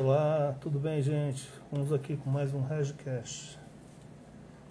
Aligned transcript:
Olá, 0.00 0.54
tudo 0.60 0.78
bem, 0.78 1.02
gente? 1.02 1.50
Vamos 1.72 1.92
aqui 1.92 2.16
com 2.16 2.30
mais 2.30 2.54
um 2.54 2.62
Regcast. 2.62 3.58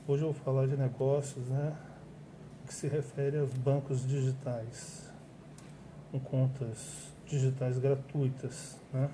Hoje 0.08 0.24
eu 0.24 0.32
vou 0.32 0.42
falar 0.42 0.68
de 0.68 0.78
negócios, 0.78 1.50
né? 1.50 1.76
Que 2.66 2.74
se 2.74 2.88
refere 2.88 3.38
aos 3.38 3.52
bancos 3.52 4.08
digitais, 4.08 5.12
com 6.14 6.20
contas 6.22 7.12
digitais 7.26 7.78
gratuitas, 7.78 8.78
né? 8.94 9.10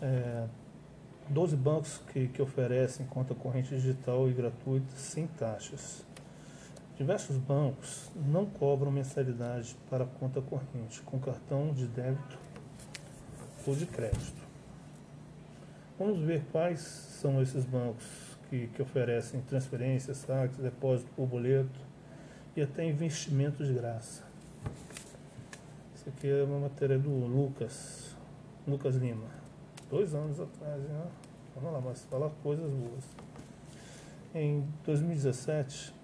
É, 0.00 0.46
12 1.28 1.56
bancos 1.56 2.00
que, 2.12 2.28
que 2.28 2.40
oferecem 2.40 3.04
conta 3.06 3.34
corrente 3.34 3.70
digital 3.70 4.30
e 4.30 4.32
gratuita 4.32 4.94
sem 4.94 5.26
taxas. 5.26 6.06
Diversos 6.96 7.36
bancos 7.36 8.12
não 8.14 8.46
cobram 8.46 8.92
mensalidade 8.92 9.76
para 9.90 10.04
conta 10.06 10.40
corrente 10.40 11.02
com 11.02 11.18
cartão 11.18 11.74
de 11.74 11.88
débito 11.88 12.38
ou 13.66 13.74
de 13.74 13.86
crédito. 13.86 14.41
Vamos 16.04 16.18
ver 16.18 16.42
quais 16.50 16.80
são 16.80 17.40
esses 17.40 17.64
bancos 17.64 18.04
que, 18.50 18.66
que 18.66 18.82
oferecem 18.82 19.40
transferências, 19.42 20.16
saques, 20.16 20.58
depósito 20.58 21.08
por 21.14 21.28
boleto 21.28 21.78
e 22.56 22.60
até 22.60 22.84
investimento 22.84 23.64
de 23.64 23.72
graça. 23.72 24.24
Isso 25.94 26.08
aqui 26.08 26.28
é 26.28 26.42
uma 26.42 26.58
matéria 26.58 26.98
do 26.98 27.08
Lucas, 27.08 28.16
Lucas 28.66 28.96
Lima, 28.96 29.28
dois 29.88 30.12
anos 30.12 30.40
atrás, 30.40 30.82
né? 30.82 31.06
Vamos 31.54 31.72
lá, 31.72 31.80
mas 31.80 32.02
falar 32.06 32.30
coisas 32.42 32.72
boas. 32.72 33.04
Em 34.34 34.66
2017, 34.84 35.94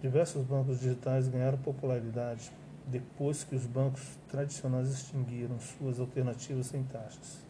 diversos 0.00 0.44
bancos 0.44 0.78
digitais 0.78 1.26
ganharam 1.26 1.58
popularidade 1.58 2.52
depois 2.86 3.42
que 3.42 3.56
os 3.56 3.66
bancos 3.66 4.16
tradicionais 4.28 4.88
extinguiram 4.88 5.58
suas 5.58 5.98
alternativas 5.98 6.68
sem 6.68 6.84
taxas. 6.84 7.47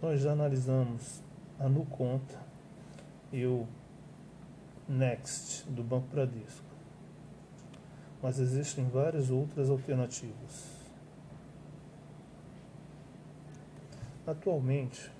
Nós 0.00 0.20
já 0.20 0.32
analisamos 0.32 1.22
a 1.58 1.68
NuConta 1.68 2.38
e 3.32 3.46
o 3.46 3.66
Next 4.88 5.68
do 5.70 5.82
Banco 5.82 6.06
Bradesco. 6.08 6.64
Mas 8.22 8.38
existem 8.38 8.88
várias 8.88 9.30
outras 9.30 9.70
alternativas. 9.70 10.76
Atualmente, 14.26 15.10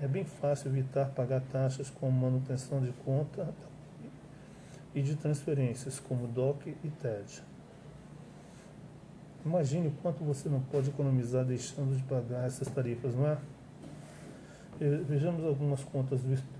é 0.00 0.08
bem 0.08 0.24
fácil 0.24 0.68
evitar 0.68 1.10
pagar 1.10 1.40
taxas 1.40 1.90
como 1.90 2.12
manutenção 2.12 2.80
de 2.80 2.92
conta 3.04 3.52
e 4.94 5.02
de 5.02 5.16
transferências, 5.16 6.00
como 6.00 6.26
DOC 6.26 6.68
e 6.82 6.90
TED. 6.90 7.42
Imagine 9.44 9.92
quanto 10.00 10.24
você 10.24 10.48
não 10.48 10.60
pode 10.60 10.90
economizar 10.90 11.44
deixando 11.44 11.96
de 11.96 12.02
pagar 12.04 12.46
essas 12.46 12.68
tarifas, 12.68 13.14
não 13.14 13.26
é? 13.26 13.38
Vejamos 14.82 15.44
algumas 15.44 15.84
contas 15.84 16.18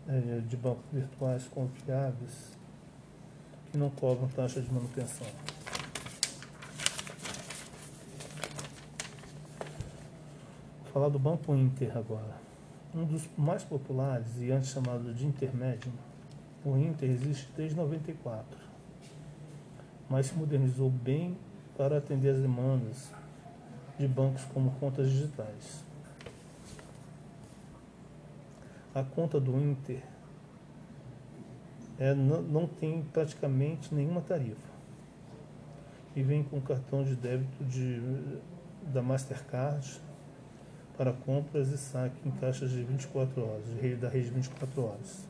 eh, 0.08 0.40
de 0.48 0.56
bancos 0.56 0.84
virtuais 0.92 1.44
confiáveis 1.48 2.56
que 3.68 3.76
não 3.76 3.90
cobram 3.90 4.28
taxa 4.28 4.60
de 4.60 4.72
manutenção. 4.72 5.26
Vou 10.84 10.92
falar 10.92 11.08
do 11.08 11.18
Banco 11.18 11.52
Inter 11.56 11.96
agora. 11.96 12.36
Um 12.94 13.04
dos 13.04 13.28
mais 13.36 13.64
populares 13.64 14.38
e 14.38 14.52
antes 14.52 14.70
chamado 14.70 15.12
de 15.12 15.26
intermédio, 15.26 15.90
o 16.64 16.76
Inter 16.76 17.10
existe 17.10 17.48
desde 17.56 17.74
94, 17.74 18.56
mas 20.08 20.26
se 20.26 20.34
modernizou 20.34 20.90
bem 20.90 21.36
para 21.76 21.98
atender 21.98 22.36
as 22.36 22.40
demandas 22.40 23.10
de 23.98 24.06
bancos 24.06 24.44
como 24.54 24.70
contas 24.78 25.10
digitais. 25.10 25.90
A 28.94 29.02
conta 29.02 29.40
do 29.40 29.58
Inter 29.58 30.02
é, 31.98 32.14
não, 32.14 32.42
não 32.42 32.66
tem 32.66 33.02
praticamente 33.12 33.94
nenhuma 33.94 34.20
tarifa. 34.20 34.72
E 36.14 36.22
vem 36.22 36.42
com 36.42 36.60
cartão 36.60 37.02
de 37.02 37.14
débito 37.16 37.64
de, 37.64 38.00
da 38.92 39.00
Mastercard 39.00 40.00
para 40.96 41.12
compras 41.12 41.68
e 41.68 41.78
saque 41.78 42.16
em 42.26 42.30
caixas 42.32 42.70
de 42.70 42.82
24 42.82 43.42
horas, 43.42 43.64
de 43.66 43.80
rede, 43.80 43.96
da 43.96 44.08
rede 44.08 44.30
24 44.30 44.84
horas. 44.84 45.28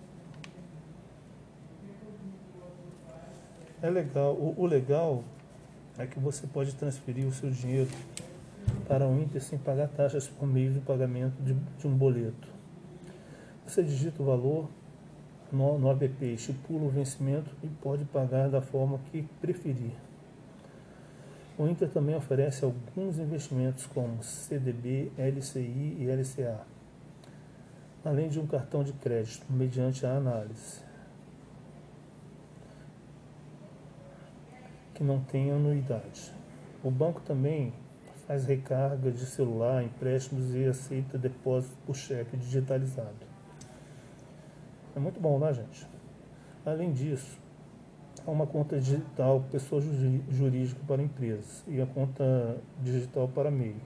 É 3.80 3.90
legal, 3.90 4.34
o, 4.34 4.54
o 4.56 4.66
legal 4.66 5.22
é 5.98 6.06
que 6.06 6.18
você 6.18 6.46
pode 6.46 6.74
transferir 6.74 7.26
o 7.26 7.32
seu 7.32 7.50
dinheiro 7.50 7.90
para 8.88 9.06
o 9.06 9.20
Inter 9.20 9.42
sem 9.42 9.58
pagar 9.58 9.88
taxas 9.88 10.28
por 10.28 10.46
meio 10.46 10.72
do 10.72 10.80
pagamento 10.80 11.40
de, 11.42 11.54
de 11.54 11.86
um 11.86 11.96
boleto. 11.96 12.51
Você 13.66 13.82
digita 13.82 14.22
o 14.22 14.26
valor 14.26 14.68
no, 15.52 15.78
no 15.78 15.90
ABP, 15.90 16.34
estipula 16.34 16.84
o 16.84 16.90
vencimento 16.90 17.50
e 17.62 17.68
pode 17.68 18.04
pagar 18.06 18.48
da 18.48 18.60
forma 18.60 18.98
que 19.10 19.22
preferir. 19.40 19.92
O 21.58 21.68
Inter 21.68 21.88
também 21.90 22.16
oferece 22.16 22.64
alguns 22.64 23.18
investimentos 23.18 23.86
como 23.86 24.22
CDB, 24.22 25.12
LCI 25.18 25.96
e 26.00 26.06
LCA, 26.06 26.60
além 28.04 28.28
de 28.28 28.40
um 28.40 28.46
cartão 28.46 28.82
de 28.82 28.92
crédito 28.94 29.44
mediante 29.50 30.04
a 30.06 30.16
análise, 30.16 30.80
que 34.94 35.04
não 35.04 35.20
tem 35.20 35.50
anuidade. 35.50 36.32
O 36.82 36.90
banco 36.90 37.20
também 37.20 37.72
faz 38.26 38.46
recarga 38.46 39.10
de 39.10 39.26
celular, 39.26 39.84
empréstimos 39.84 40.54
e 40.54 40.64
aceita 40.64 41.18
depósito 41.18 41.76
por 41.86 41.94
cheque 41.94 42.36
digitalizado. 42.36 43.31
É 44.94 45.00
muito 45.00 45.18
bom, 45.18 45.38
né, 45.38 45.52
gente? 45.54 45.86
Além 46.66 46.92
disso, 46.92 47.38
há 48.26 48.30
uma 48.30 48.46
conta 48.46 48.78
digital 48.78 49.42
pessoa 49.50 49.80
jurídica 50.28 50.80
para 50.86 51.02
empresas 51.02 51.64
e 51.66 51.80
a 51.80 51.86
conta 51.86 52.58
digital 52.80 53.26
para 53.28 53.50
MEI. 53.50 53.76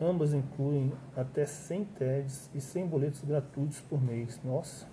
Ambas 0.00 0.32
incluem 0.32 0.92
até 1.16 1.44
100 1.44 1.84
TEDs 1.84 2.50
e 2.54 2.60
100 2.60 2.86
boletos 2.86 3.22
gratuitos 3.22 3.80
por 3.80 4.00
mês. 4.00 4.40
Nossa! 4.42 4.86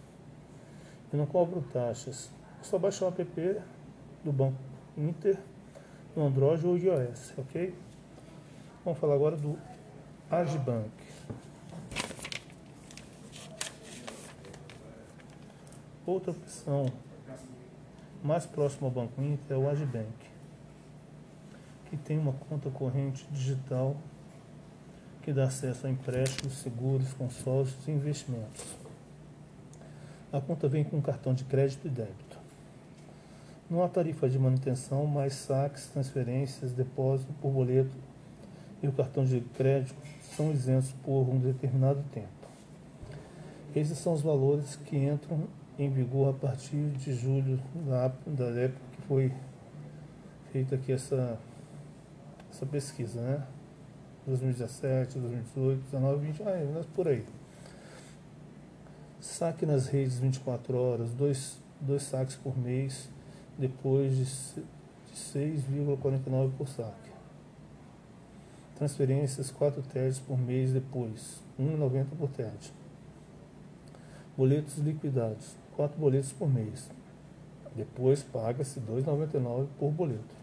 E 1.14 1.16
não 1.16 1.26
cobram 1.26 1.62
taxas. 1.62 2.30
É 2.60 2.64
só 2.64 2.78
baixar 2.78 3.06
o 3.06 3.08
app 3.10 3.62
do 4.24 4.34
Banco 4.34 4.58
Inter 4.98 5.38
no 6.16 6.26
Android 6.26 6.66
ou 6.66 6.78
iOS, 6.78 7.34
ok? 7.38 7.74
Vamos 8.84 9.00
falar 9.00 9.14
agora 9.14 9.38
do 9.38 9.58
Agibank. 10.30 10.92
Outra 16.08 16.32
opção 16.32 16.86
mais 18.24 18.46
próxima 18.46 18.88
ao 18.88 18.92
Banco 18.92 19.22
Inter 19.22 19.58
é 19.58 19.60
o 19.60 19.70
Agibank, 19.70 20.08
que 21.90 21.98
tem 21.98 22.18
uma 22.18 22.32
conta 22.32 22.70
corrente 22.70 23.28
digital 23.30 23.94
que 25.22 25.34
dá 25.34 25.44
acesso 25.44 25.86
a 25.86 25.90
empréstimos, 25.90 26.60
seguros, 26.60 27.12
consórcios 27.12 27.86
e 27.90 27.92
investimentos. 27.92 28.64
A 30.32 30.40
conta 30.40 30.70
vem 30.70 30.86
com 30.86 31.02
cartão 31.02 31.34
de 31.34 31.44
crédito 31.44 31.88
e 31.88 31.90
débito. 31.90 32.40
Não 33.70 33.84
há 33.84 33.90
tarifa 33.90 34.30
de 34.30 34.40
manutenção, 34.40 35.06
mas 35.06 35.34
saques, 35.34 35.88
transferências, 35.88 36.72
depósito 36.72 37.34
por 37.42 37.52
boleto 37.52 37.92
e 38.82 38.88
o 38.88 38.94
cartão 38.94 39.26
de 39.26 39.42
crédito 39.58 39.94
são 40.38 40.54
isentos 40.54 40.94
por 41.04 41.28
um 41.28 41.38
determinado 41.38 42.02
tempo. 42.14 42.30
Esses 43.76 43.98
são 43.98 44.14
os 44.14 44.22
valores 44.22 44.78
que 44.78 44.96
entram 44.96 45.50
em 45.78 45.90
vigor 45.90 46.30
a 46.30 46.34
partir 46.34 46.90
de 46.92 47.14
julho 47.14 47.60
da, 47.86 48.46
época 48.46 48.82
que 48.94 49.02
foi 49.04 49.32
feita 50.52 50.76
aqui 50.76 50.92
essa, 50.92 51.38
essa 52.52 52.66
pesquisa, 52.66 53.22
né? 53.22 53.48
2017, 54.26 55.20
2018, 55.20 55.82
19, 55.84 56.26
20, 56.26 56.44
ah, 56.44 56.72
mas 56.74 56.86
por 56.88 57.08
aí. 57.08 57.24
Saque 59.22 59.66
nas 59.66 59.88
redes 59.88 60.20
24 60.20 60.78
horas, 60.78 61.12
dois, 61.12 61.58
dois 61.80 62.04
saques 62.04 62.36
por 62.36 62.58
mês, 62.58 63.10
depois 63.58 64.18
de 64.18 64.26
6,49 65.14 66.52
por 66.58 66.68
saque. 66.68 67.12
Transferências 68.76 69.50
4 69.50 69.82
TEDs 69.82 70.20
por 70.20 70.38
mês 70.38 70.72
depois, 70.72 71.42
1,90 71.60 72.06
por 72.18 72.30
TED. 72.30 72.74
Boletos 74.38 74.78
liquidados, 74.78 75.56
quatro 75.78 75.98
boletos 75.98 76.34
por 76.34 76.52
mês. 76.52 76.90
Depois 77.76 78.24
paga-se 78.24 78.80
R$ 78.80 78.88
2,99 79.04 79.68
por 79.80 79.92
boleto. 79.92 80.36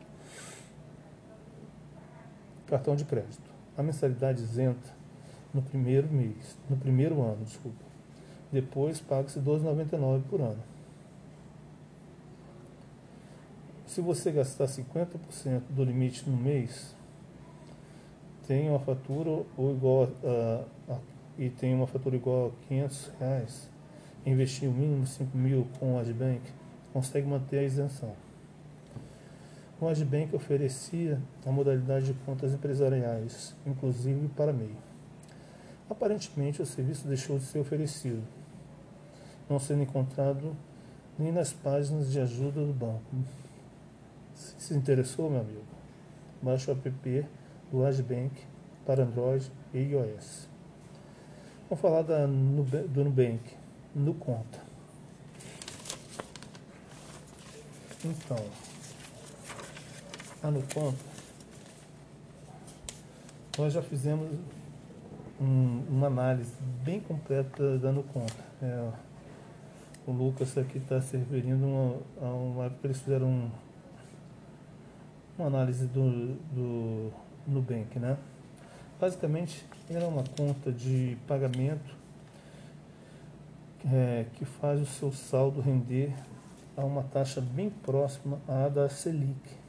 Cartão 2.68 2.94
de 2.94 3.04
crédito. 3.04 3.50
A 3.76 3.82
mensalidade 3.82 4.40
isenta 4.40 4.94
no 5.52 5.60
primeiro 5.60 6.08
mês, 6.08 6.56
no 6.70 6.76
primeiro 6.76 7.20
ano, 7.20 7.44
desculpa. 7.44 7.84
Depois 8.52 9.00
paga-se 9.00 9.40
R$ 9.40 9.44
12,99 9.44 10.22
por 10.30 10.40
ano. 10.40 10.62
Se 13.86 14.00
você 14.00 14.30
gastar 14.30 14.66
50% 14.66 15.62
do 15.70 15.84
limite 15.84 16.28
no 16.28 16.36
mês, 16.36 16.96
tem 18.46 18.70
uma 18.70 18.78
fatura 18.78 19.30
ou 19.56 19.72
igual 19.72 20.08
a, 20.22 20.92
a, 20.92 20.98
e 21.38 21.50
tem 21.50 21.74
uma 21.74 21.86
fatura 21.86 22.16
igual 22.16 22.48
a 22.48 22.66
500 22.68 23.12
reais, 23.18 23.73
investir 24.26 24.68
o 24.68 24.72
mínimo 24.72 25.06
5 25.06 25.36
mil 25.36 25.66
com 25.78 25.94
o 25.94 25.98
Adbank, 25.98 26.42
consegue 26.92 27.26
manter 27.26 27.58
a 27.58 27.62
isenção. 27.62 28.12
O 29.80 29.88
Adbank 29.88 30.34
oferecia 30.34 31.20
a 31.44 31.50
modalidade 31.50 32.06
de 32.06 32.14
contas 32.24 32.52
empresariais, 32.52 33.54
inclusive 33.66 34.28
para 34.28 34.52
MEI. 34.52 34.74
Aparentemente, 35.90 36.62
o 36.62 36.66
serviço 36.66 37.06
deixou 37.06 37.38
de 37.38 37.44
ser 37.44 37.58
oferecido, 37.58 38.22
não 39.50 39.58
sendo 39.58 39.82
encontrado 39.82 40.56
nem 41.18 41.30
nas 41.30 41.52
páginas 41.52 42.10
de 42.10 42.20
ajuda 42.20 42.64
do 42.64 42.72
banco. 42.72 43.02
Se 44.34 44.54
se 44.58 44.74
interessou, 44.74 45.30
meu 45.30 45.40
amigo, 45.40 45.62
baixe 46.40 46.70
o 46.70 46.72
app 46.72 47.26
do 47.70 47.84
Agibank 47.84 48.32
para 48.86 49.04
Android 49.04 49.50
e 49.72 49.78
iOS. 49.78 50.48
Vamos 51.68 51.80
falar 51.80 52.02
da, 52.02 52.26
do 52.26 53.04
Nubank, 53.04 53.40
no 53.94 54.14
Conta. 54.14 54.58
Então, 58.04 58.44
a 60.42 60.50
no 60.50 60.62
Conta, 60.74 60.98
nós 63.56 63.72
já 63.72 63.82
fizemos 63.82 64.28
um, 65.40 65.84
uma 65.88 66.08
análise 66.08 66.52
bem 66.82 67.00
completa 67.00 67.78
da 67.78 67.92
no 67.92 68.02
Conta. 68.02 68.44
É, 68.60 68.90
o 70.06 70.12
Lucas 70.12 70.58
aqui 70.58 70.78
está 70.78 71.00
servindo 71.00 71.64
uma, 71.64 72.00
a 72.20 72.34
uma 72.34 72.72
eles 72.82 73.00
fizeram 73.00 73.26
um, 73.26 73.50
uma 75.38 75.46
análise 75.46 75.86
do, 75.86 76.34
do 76.52 77.12
Nubank, 77.46 77.98
né? 77.98 78.18
Basicamente, 79.00 79.64
era 79.88 80.06
uma 80.06 80.24
conta 80.36 80.70
de 80.70 81.16
pagamento 81.26 82.03
é, 83.92 84.26
que 84.34 84.44
faz 84.44 84.80
o 84.80 84.86
seu 84.86 85.12
saldo 85.12 85.60
render 85.60 86.12
a 86.76 86.84
uma 86.84 87.02
taxa 87.02 87.40
bem 87.40 87.70
próxima 87.70 88.38
à 88.48 88.68
da 88.68 88.88
Selic. 88.88 89.64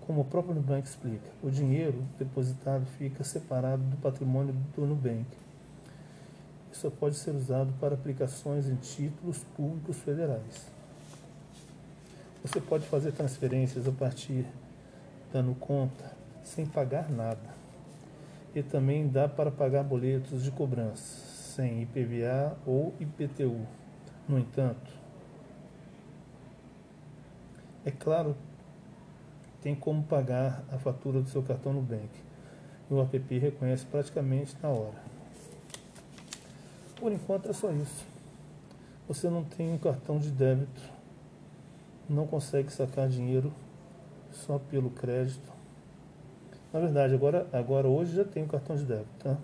Como 0.00 0.22
o 0.22 0.24
próprio 0.24 0.54
Nubank 0.54 0.88
explica, 0.88 1.28
o 1.42 1.50
dinheiro 1.50 2.02
depositado 2.18 2.86
fica 2.96 3.22
separado 3.22 3.82
do 3.82 3.96
patrimônio 3.98 4.54
do 4.74 4.86
Nubank. 4.86 5.26
Isso 6.72 6.90
pode 6.92 7.16
ser 7.16 7.32
usado 7.32 7.72
para 7.78 7.94
aplicações 7.94 8.66
em 8.66 8.76
títulos 8.76 9.38
públicos 9.56 9.98
federais. 9.98 10.66
Você 12.42 12.60
pode 12.60 12.86
fazer 12.86 13.12
transferências 13.12 13.86
a 13.86 13.92
partir 13.92 14.46
dando 15.32 15.54
conta 15.56 16.10
sem 16.42 16.64
pagar 16.64 17.10
nada. 17.10 17.58
E 18.54 18.62
também 18.62 19.06
dá 19.06 19.28
para 19.28 19.50
pagar 19.50 19.82
boletos 19.82 20.42
de 20.42 20.50
cobrança 20.50 21.27
sem 21.58 21.82
IPVA 21.82 22.56
ou 22.64 22.94
IPTU. 23.00 23.66
No 24.28 24.38
entanto, 24.38 24.92
é 27.84 27.90
claro, 27.90 28.36
tem 29.60 29.74
como 29.74 30.04
pagar 30.04 30.62
a 30.70 30.78
fatura 30.78 31.20
do 31.20 31.28
seu 31.28 31.42
cartão 31.42 31.72
no 31.72 31.82
Bank. 31.82 32.10
E 32.88 32.94
o 32.94 33.02
app 33.02 33.38
reconhece 33.38 33.84
praticamente 33.86 34.54
na 34.62 34.68
hora. 34.68 35.02
Por 36.94 37.10
enquanto 37.10 37.48
é 37.48 37.52
só 37.52 37.72
isso. 37.72 38.06
Você 39.08 39.28
não 39.28 39.42
tem 39.42 39.72
um 39.72 39.78
cartão 39.78 40.20
de 40.20 40.30
débito, 40.30 40.82
não 42.08 42.24
consegue 42.24 42.72
sacar 42.72 43.08
dinheiro 43.08 43.52
só 44.30 44.60
pelo 44.60 44.90
crédito 44.90 45.58
na 46.72 46.80
verdade, 46.80 47.14
agora, 47.14 47.46
agora 47.50 47.88
hoje 47.88 48.14
já 48.14 48.24
tem 48.24 48.42
o 48.42 48.46
cartão 48.46 48.76
de 48.76 48.84
débito, 48.84 49.08
tá? 49.20 49.38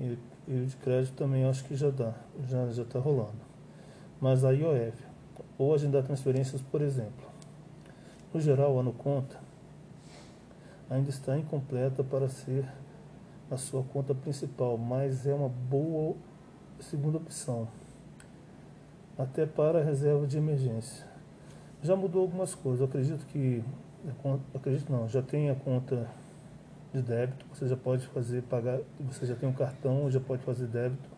E, 0.00 0.16
e 0.48 0.62
o 0.62 0.66
de 0.66 0.76
crédito 0.76 1.14
também 1.14 1.44
acho 1.44 1.62
que 1.64 1.76
já 1.76 1.90
dá, 1.90 2.14
já 2.48 2.66
já 2.70 2.82
está 2.82 2.98
rolando. 2.98 3.46
Mas 4.18 4.44
a 4.44 4.50
IOF, 4.50 4.96
ou 5.58 5.74
agendar 5.74 6.02
transferências, 6.02 6.62
por 6.62 6.80
exemplo. 6.80 7.28
No 8.32 8.40
geral, 8.40 8.78
a 8.80 8.82
no 8.82 8.92
conta 8.92 9.38
ainda 10.88 11.10
está 11.10 11.36
incompleta 11.36 12.02
para 12.02 12.28
ser 12.28 12.64
a 13.50 13.56
sua 13.56 13.82
conta 13.82 14.14
principal, 14.14 14.78
mas 14.78 15.26
é 15.26 15.34
uma 15.34 15.48
boa 15.48 16.16
segunda 16.80 17.18
opção, 17.18 17.68
até 19.18 19.44
para 19.44 19.84
reserva 19.84 20.26
de 20.26 20.38
emergência. 20.38 21.06
Já 21.82 21.94
mudou 21.94 22.22
algumas 22.22 22.54
coisas, 22.54 22.80
eu 22.80 22.86
acredito 22.86 23.26
que 23.26 23.62
acredito 24.54 24.90
não, 24.90 25.06
já 25.08 25.22
tem 25.22 25.50
a 25.50 25.54
conta 25.54 26.08
de 26.92 27.02
débito, 27.02 27.44
você 27.52 27.68
já 27.68 27.76
pode 27.76 28.06
fazer 28.08 28.42
pagar, 28.42 28.80
você 29.00 29.26
já 29.26 29.34
tem 29.34 29.48
um 29.48 29.52
cartão, 29.52 30.10
já 30.10 30.20
pode 30.20 30.42
fazer 30.42 30.66
débito 30.66 31.08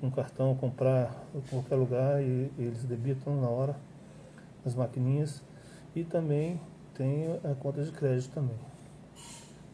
com 0.00 0.06
um, 0.06 0.10
cartão, 0.10 0.54
comprar 0.54 1.24
em 1.34 1.40
qualquer 1.40 1.74
lugar 1.74 2.22
e, 2.22 2.50
e 2.56 2.62
eles 2.62 2.84
debitam 2.84 3.40
na 3.40 3.48
hora 3.48 3.76
as 4.64 4.74
maquininhas 4.74 5.42
e 5.94 6.04
também 6.04 6.60
tem 6.94 7.26
a 7.44 7.54
conta 7.54 7.82
de 7.82 7.90
crédito 7.90 8.32
também. 8.32 8.56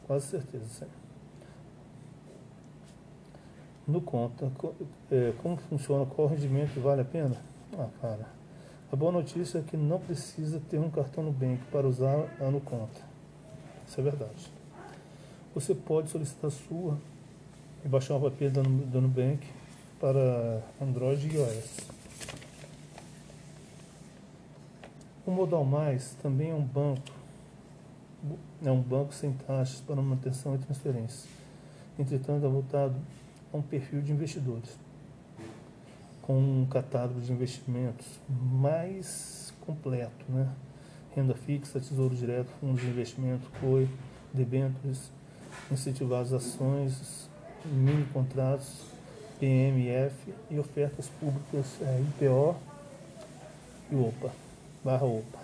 Quase 0.07 0.27
certeza, 0.27 0.65
sim. 0.65 0.87
No 3.87 4.01
conta, 4.01 4.51
é, 5.11 5.33
como 5.43 5.57
funciona, 5.57 6.07
qual 6.07 6.29
rendimento 6.29 6.81
vale 6.81 7.03
a 7.03 7.05
pena? 7.05 7.37
Ah, 7.79 7.89
cara, 8.01 8.27
a 8.91 8.97
boa 8.97 9.13
notícia 9.13 9.59
é 9.59 9.63
que 9.63 9.77
não 9.77 9.99
precisa 9.99 10.61
ter 10.71 10.79
um 10.79 10.91
cartão 10.91 11.25
Nubank 11.25 11.63
para 11.71 11.87
usar 11.87 12.29
a 12.41 12.51
no 12.51 12.61
conta. 12.61 13.08
Isso 13.89 14.01
é 14.01 14.05
verdade. 14.05 14.53
Você 15.55 15.75
pode 15.75 16.11
solicitar 16.11 16.51
sua 16.51 16.99
e 17.85 17.89
baixar 17.89 18.17
o 18.17 18.27
app 18.27 18.49
da 18.51 19.01
Nubank 19.01 19.47
para 19.99 20.63
Android 20.81 21.27
e 21.27 21.35
iOS. 21.35 21.79
O 25.27 25.31
Modal 25.31 25.65
Mais 25.65 26.15
também 26.23 26.51
é 26.51 26.55
um 26.55 26.63
banco, 26.63 27.03
é 28.65 28.71
um 28.71 28.81
banco 28.81 29.15
sem 29.15 29.33
taxas 29.33 29.81
para 29.81 29.97
manutenção 29.97 30.55
e 30.55 30.59
transferência. 30.59 31.29
Entretanto, 31.99 32.45
é 32.45 32.49
voltado 32.49 32.95
a 33.53 33.57
um 33.57 33.63
perfil 33.63 34.03
de 34.03 34.13
investidores 34.13 34.79
com 36.23 36.39
um 36.39 36.67
catálogo 36.67 37.21
de 37.21 37.33
investimentos 37.33 38.07
mais 38.29 39.53
completo, 39.63 40.25
né? 40.29 40.47
Renda 41.15 41.35
fixa, 41.35 41.81
tesouro 41.81 42.15
direto, 42.15 42.49
fundos 42.61 42.81
de 42.81 42.89
investimento, 42.89 43.49
COI, 43.61 43.89
debêntures, 44.33 45.11
incentivadas 45.71 46.33
ações, 46.33 47.29
mini 47.65 48.05
contratos, 48.13 48.83
PMF 49.41 50.15
e 50.51 50.59
ofertas 50.59 51.09
públicas 51.21 51.79
é, 51.81 52.01
IPO 52.01 52.57
e 53.91 53.97
OPA, 53.97 54.33
barra 54.85 55.07
OPA. 55.07 55.39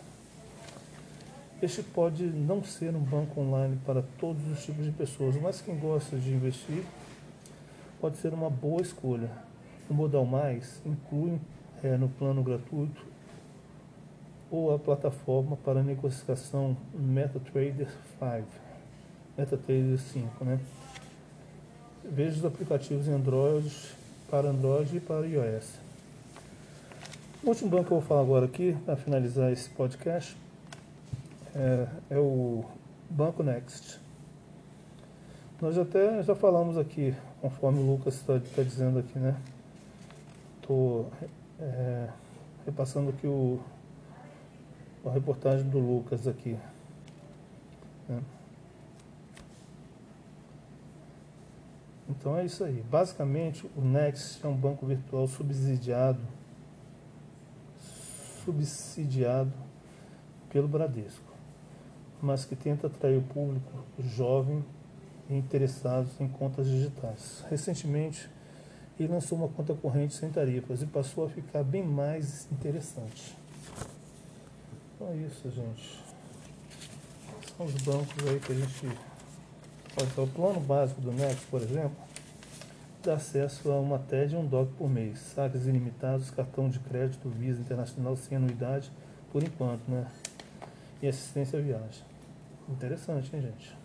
Este 1.63 1.83
pode 1.83 2.25
não 2.25 2.63
ser 2.63 2.95
um 2.95 3.01
banco 3.01 3.41
online 3.41 3.79
para 3.87 4.03
todos 4.19 4.47
os 4.49 4.65
tipos 4.65 4.85
de 4.85 4.93
pessoas, 4.93 5.37
mas 5.37 5.61
quem 5.61 5.79
gosta 5.79 6.17
de 6.17 6.31
investir 6.31 6.85
pode 8.01 8.19
ser 8.19 8.35
uma 8.35 8.51
boa 8.51 8.83
escolha 8.83 9.31
o 9.89 9.95
Modal 9.95 10.25
Mais 10.25 10.81
inclui 10.85 11.39
é, 11.83 11.97
no 11.97 12.09
plano 12.09 12.43
gratuito 12.43 13.05
ou 14.51 14.75
a 14.75 14.79
plataforma 14.79 15.57
para 15.57 15.83
negociação 15.83 16.77
MetaTrader 16.95 17.89
5, 18.21 18.45
MetaTrader 19.37 19.99
5, 19.99 20.45
né? 20.45 20.61
Veja 22.05 22.39
os 22.39 22.45
aplicativos 22.45 23.09
Android, 23.09 23.73
para 24.31 24.49
Android 24.49 24.97
e 24.97 25.01
para 25.01 25.27
iOS. 25.27 25.75
O 27.43 27.49
último 27.49 27.71
banco 27.71 27.85
que 27.85 27.93
eu 27.93 27.99
vou 27.99 28.09
falar 28.09 28.21
agora 28.21 28.47
aqui, 28.47 28.77
para 28.85 28.97
finalizar 28.97 29.53
esse 29.53 29.69
podcast, 29.71 30.37
é, 31.55 31.87
é 32.11 32.19
o 32.19 32.65
Banco 33.09 33.43
Next. 33.43 34.01
Nós 35.61 35.79
até 35.79 36.23
já 36.23 36.35
falamos 36.35 36.77
aqui, 36.77 37.15
conforme 37.41 37.81
o 37.81 37.87
Lucas 37.87 38.15
está 38.17 38.39
tá 38.39 38.63
dizendo 38.63 38.99
aqui, 38.99 39.19
né? 39.19 39.37
Estou 40.61 41.11
é, 41.61 42.09
repassando 42.67 43.11
aqui 43.11 43.27
o, 43.27 43.61
a 45.09 45.13
reportagem 45.13 45.69
do 45.69 45.79
Lucas 45.79 46.27
aqui. 46.27 46.59
Né? 48.09 48.21
Então 52.09 52.37
é 52.37 52.45
isso 52.45 52.65
aí. 52.65 52.83
Basicamente, 52.91 53.69
o 53.77 53.81
Next 53.81 54.45
é 54.45 54.49
um 54.49 54.57
banco 54.57 54.87
virtual 54.87 55.27
subsidiado, 55.27 56.21
subsidiado 58.45 59.53
pelo 60.51 60.69
Bradesco, 60.69 61.33
mas 62.23 62.45
que 62.45 62.55
tenta 62.55 62.87
atrair 62.87 63.19
o 63.19 63.23
público 63.23 63.85
jovem 63.99 64.65
e 65.29 65.37
interessados 65.37 66.21
em 66.21 66.29
contas 66.29 66.67
digitais. 66.67 67.45
Recentemente, 67.49 68.29
e 68.99 69.07
lançou 69.07 69.39
uma 69.39 69.49
conta 69.49 69.75
corrente 69.75 70.15
sem 70.15 70.31
tarifas 70.31 70.83
e 70.83 70.87
passou 70.87 71.25
a 71.25 71.29
ficar 71.29 71.65
bem 71.65 71.83
mais 71.83 72.47
interessante. 72.53 73.37
Então 75.05 75.13
é 75.13 75.17
isso, 75.19 75.51
gente. 75.51 76.01
são 77.55 77.67
os 77.67 77.75
bancos 77.83 78.27
aí 78.27 78.41
que 78.41 78.53
a 78.53 78.55
gente 78.55 78.99
pode 79.95 80.11
ter. 80.11 80.21
O 80.23 80.27
plano 80.27 80.61
básico 80.61 80.99
do 81.03 81.13
Next, 81.13 81.45
por 81.49 81.61
exemplo, 81.61 81.95
dá 83.03 83.13
acesso 83.13 83.71
a 83.71 83.79
uma 83.79 83.99
TED 83.99 84.35
e 84.35 84.39
um 84.39 84.47
DOC 84.47 84.73
por 84.79 84.89
mês, 84.89 85.19
saques 85.19 85.67
ilimitados, 85.67 86.31
cartão 86.31 86.71
de 86.71 86.79
crédito 86.79 87.29
Visa 87.29 87.61
Internacional 87.61 88.17
sem 88.17 88.39
anuidade, 88.39 88.91
por 89.31 89.43
enquanto, 89.43 89.87
né? 89.89 90.07
E 91.03 91.07
assistência 91.07 91.59
à 91.59 91.63
viagem. 91.63 92.03
Interessante, 92.67 93.37
hein, 93.37 93.43
gente? 93.43 93.77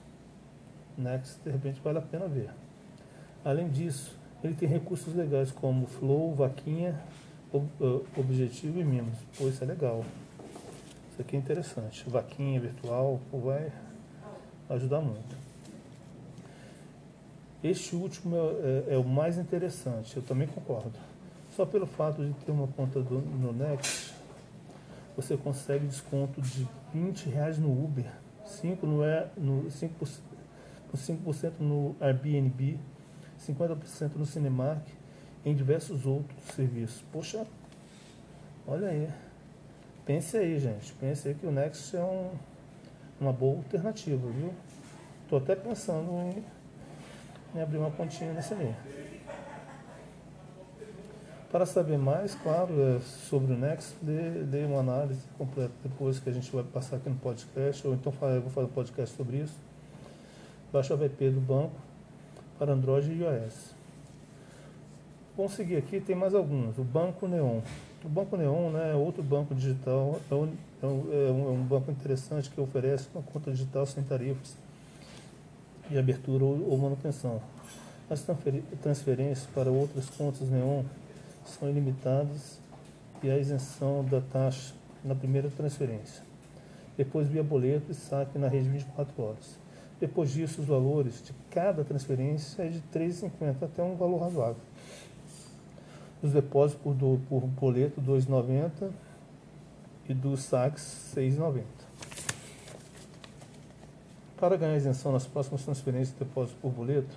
Next, 0.97 1.37
de 1.43 1.51
repente, 1.51 1.81
vale 1.83 1.97
a 1.97 2.01
pena 2.01 2.29
ver. 2.29 2.49
Além 3.43 3.67
disso, 3.67 4.17
ele 4.41 4.53
tem 4.53 4.69
recursos 4.69 5.13
legais 5.13 5.51
como 5.51 5.85
Flow, 5.85 6.33
Vaquinha, 6.33 6.97
Objetivo 8.15 8.79
e 8.79 8.85
Mimos. 8.85 9.17
Pô, 9.37 9.49
isso 9.49 9.61
é 9.61 9.67
legal. 9.67 10.05
Isso 11.19 11.27
aqui 11.27 11.35
é 11.35 11.39
interessante. 11.39 12.09
Vaquinha 12.09 12.61
virtual, 12.61 13.19
vai 13.29 13.73
ajudar 14.69 15.01
muito. 15.01 15.35
Este 17.61 17.93
último 17.93 18.37
é, 18.37 18.39
é, 18.39 18.93
é, 18.93 18.97
o 18.97 19.03
mais 19.03 19.37
interessante, 19.37 20.15
eu 20.15 20.23
também 20.23 20.47
concordo. 20.47 20.97
Só 21.53 21.65
pelo 21.65 21.85
fato 21.85 22.25
de 22.25 22.31
ter 22.45 22.53
uma 22.53 22.69
conta 22.69 23.01
do, 23.01 23.19
no 23.19 23.51
Next, 23.51 24.13
você 25.13 25.35
consegue 25.35 25.85
desconto 25.87 26.41
de 26.41 26.65
20 26.93 27.25
reais 27.29 27.59
no 27.59 27.69
Uber, 27.69 28.09
5 28.45 28.87
no, 28.87 29.01
no 29.35 29.69
5%, 29.69 29.89
5% 30.95 31.51
no 31.59 31.97
Airbnb, 31.99 32.79
50% 33.45 34.11
no 34.15 34.25
Cinemark, 34.25 34.87
em 35.43 35.53
diversos 35.53 36.05
outros 36.05 36.41
serviços. 36.55 37.03
Poxa, 37.11 37.45
olha 38.65 38.87
aí. 38.87 39.09
Pense 40.09 40.35
aí, 40.35 40.59
gente. 40.59 40.91
Pense 40.93 41.27
aí 41.27 41.35
que 41.35 41.45
o 41.45 41.51
Next 41.51 41.95
é 41.95 42.01
um, 42.01 42.31
uma 43.21 43.31
boa 43.31 43.57
alternativa, 43.57 44.27
viu? 44.31 44.51
Estou 45.21 45.37
até 45.37 45.55
pensando 45.55 46.11
em, 46.11 46.43
em, 47.53 47.61
abrir 47.61 47.77
uma 47.77 47.91
continha 47.91 48.33
nesse 48.33 48.55
ali. 48.55 48.75
Para 51.51 51.63
saber 51.67 51.99
mais, 51.99 52.33
claro, 52.33 52.73
é, 52.81 52.99
sobre 53.01 53.53
o 53.53 53.55
Next, 53.55 53.93
dê, 54.01 54.43
dê, 54.45 54.65
uma 54.65 54.79
análise 54.79 55.21
completa 55.37 55.73
depois 55.83 56.19
que 56.19 56.27
a 56.27 56.33
gente 56.33 56.51
vai 56.51 56.63
passar 56.63 56.95
aqui 56.95 57.07
no 57.07 57.17
podcast, 57.17 57.85
ou 57.85 57.93
então 57.93 58.11
eu 58.19 58.41
vou 58.41 58.49
fazer 58.49 58.65
um 58.65 58.71
podcast 58.71 59.15
sobre 59.15 59.37
isso. 59.37 59.59
Baixa 60.73 60.95
o 60.95 61.03
app 61.03 61.29
do 61.29 61.39
banco 61.39 61.75
para 62.57 62.73
Android 62.73 63.11
e 63.11 63.21
iOS. 63.21 63.75
Vamos 65.37 65.51
seguir 65.51 65.77
aqui, 65.77 66.01
tem 66.01 66.15
mais 66.15 66.33
alguns. 66.33 66.79
O 66.79 66.83
Banco 66.83 67.27
Neon. 67.27 67.61
O 68.03 68.07
Banco 68.07 68.37
Neon 68.37 68.71
né, 68.71 68.91
é 68.91 68.95
outro 68.95 69.21
banco 69.21 69.53
digital, 69.53 70.19
é 70.31 70.33
um, 70.33 70.53
é 70.81 70.85
um, 70.85 71.13
é 71.13 71.51
um 71.51 71.63
banco 71.63 71.91
interessante 71.91 72.49
que 72.49 72.59
oferece 72.61 73.09
uma 73.13 73.21
conta 73.21 73.51
digital 73.51 73.85
sem 73.85 74.01
tarifas 74.03 74.55
de 75.89 75.97
abertura 75.97 76.45
ou, 76.45 76.69
ou 76.69 76.77
manutenção. 76.77 77.41
As 78.09 78.25
transferências 78.81 79.45
para 79.53 79.69
outras 79.69 80.09
contas 80.09 80.49
Neon 80.49 80.83
são 81.45 81.69
ilimitadas 81.69 82.59
e 83.21 83.29
a 83.29 83.37
isenção 83.37 84.05
da 84.05 84.21
taxa 84.21 84.73
na 85.03 85.13
primeira 85.13 85.49
transferência. 85.49 86.23
Depois 86.97 87.27
via 87.27 87.43
boleto 87.43 87.91
e 87.91 87.95
saque 87.95 88.37
na 88.39 88.47
rede 88.47 88.69
24 88.69 89.21
horas. 89.21 89.59
Depois 89.99 90.31
disso, 90.31 90.61
os 90.61 90.67
valores 90.67 91.21
de 91.21 91.33
cada 91.51 91.83
transferência 91.83 92.63
é 92.63 92.69
de 92.69 92.77
R$ 92.77 92.83
3,50 92.93 93.63
até 93.63 93.83
um 93.83 93.95
valor 93.95 94.21
razoável. 94.21 94.61
Os 96.21 96.31
depósitos 96.31 96.95
do, 96.95 97.19
por 97.29 97.41
boleto, 97.41 98.01
R$ 98.01 98.07
2,90 98.07 98.89
e 100.07 100.13
dos 100.13 100.41
saques, 100.41 101.13
R$ 101.15 101.29
6,90. 101.29 101.63
Para 104.37 104.57
ganhar 104.57 104.75
isenção 104.75 105.11
nas 105.11 105.25
próximas 105.25 105.63
transferências 105.63 106.17
de 106.17 106.23
depósito 106.23 106.57
por 106.61 106.71
boleto, 106.71 107.15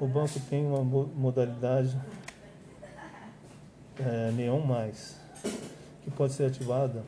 o 0.00 0.06
banco 0.06 0.38
tem 0.50 0.66
uma 0.66 0.82
modalidade 0.82 1.98
é, 3.98 4.30
Neon 4.32 4.60
Mais, 4.60 5.16
que 6.04 6.10
pode 6.10 6.34
ser 6.34 6.44
ativada 6.44 7.02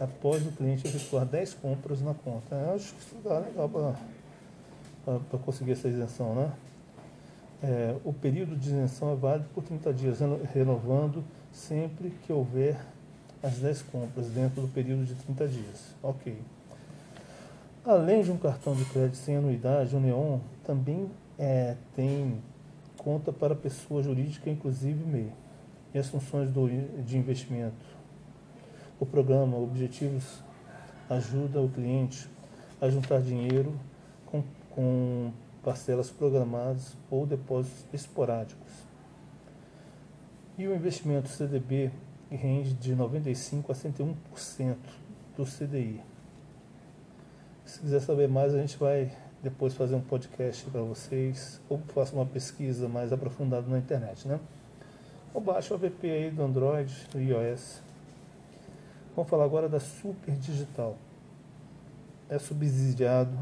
após 0.00 0.46
o 0.46 0.52
cliente 0.52 0.86
efetuar 0.86 1.24
10 1.24 1.54
compras 1.54 2.02
na 2.02 2.14
conta. 2.14 2.54
Eu 2.54 2.74
acho 2.74 2.92
que 2.94 3.00
isso 3.00 3.16
dá 3.24 3.38
legal 3.38 3.68
para 5.04 5.38
conseguir 5.38 5.72
essa 5.72 5.88
isenção, 5.88 6.34
né? 6.34 6.52
É, 7.62 7.96
o 8.04 8.12
período 8.12 8.56
de 8.56 8.68
isenção 8.68 9.12
é 9.12 9.16
válido 9.16 9.48
por 9.54 9.64
30 9.64 9.92
dias, 9.92 10.18
renovando 10.52 11.24
sempre 11.52 12.10
que 12.26 12.32
houver 12.32 12.78
as 13.42 13.54
10 13.54 13.82
compras 13.82 14.26
dentro 14.28 14.62
do 14.62 14.68
período 14.68 15.04
de 15.04 15.14
30 15.14 15.48
dias. 15.48 15.94
Ok. 16.02 16.36
Além 17.84 18.22
de 18.22 18.30
um 18.30 18.38
cartão 18.38 18.74
de 18.74 18.84
crédito 18.86 19.16
sem 19.16 19.36
anuidade, 19.36 19.94
o 19.94 20.00
Neon 20.00 20.38
também 20.64 21.10
é, 21.38 21.76
tem 21.94 22.38
conta 22.96 23.32
para 23.32 23.54
pessoa 23.54 24.02
jurídica, 24.02 24.48
inclusive 24.48 25.04
MEI, 25.04 25.30
e 25.92 25.98
as 25.98 26.08
funções 26.08 26.50
do, 26.50 26.66
de 27.02 27.18
investimento. 27.18 27.94
O 28.98 29.04
programa 29.04 29.58
Objetivos 29.58 30.42
ajuda 31.10 31.60
o 31.60 31.68
cliente 31.68 32.26
a 32.80 32.88
juntar 32.88 33.20
dinheiro 33.20 33.74
com 34.24 34.42
com 34.74 35.30
parcelas 35.64 36.10
programadas 36.10 36.96
ou 37.10 37.26
depósitos 37.26 37.86
esporádicos. 37.92 38.72
E 40.58 40.68
o 40.68 40.74
investimento 40.74 41.28
CDB 41.28 41.90
rende 42.30 42.74
de 42.74 42.94
95% 42.94 43.70
a 43.70 43.74
101% 43.74 44.76
do 45.36 45.44
CDI. 45.44 46.00
Se 47.64 47.80
quiser 47.80 48.00
saber 48.00 48.28
mais, 48.28 48.54
a 48.54 48.58
gente 48.58 48.76
vai 48.76 49.10
depois 49.42 49.74
fazer 49.74 49.94
um 49.94 50.00
podcast 50.00 50.64
para 50.70 50.80
vocês 50.82 51.60
ou 51.68 51.78
faça 51.88 52.14
uma 52.14 52.26
pesquisa 52.26 52.88
mais 52.88 53.12
aprofundada 53.12 53.66
na 53.68 53.78
internet, 53.78 54.28
né? 54.28 54.38
Ou 55.32 55.40
baixa 55.40 55.74
o 55.74 55.84
app 55.84 56.10
aí 56.10 56.30
do 56.30 56.42
Android, 56.42 57.08
do 57.10 57.20
iOS. 57.20 57.80
Vamos 59.16 59.30
falar 59.30 59.44
agora 59.44 59.68
da 59.68 59.80
Super 59.80 60.34
Digital. 60.36 60.96
É 62.28 62.38
subsidiado 62.38 63.36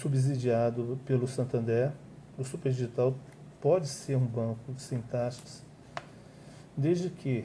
subsidiado 0.00 0.98
pelo 1.04 1.26
Santander, 1.26 1.92
o 2.36 2.44
Superdigital 2.44 3.14
pode 3.60 3.88
ser 3.88 4.16
um 4.16 4.26
banco 4.26 4.72
sem 4.76 5.00
taxas, 5.00 5.64
desde 6.76 7.10
que 7.10 7.44